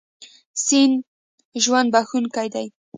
[0.65, 0.95] سیند
[1.63, 2.67] ژوند بښونکی دی.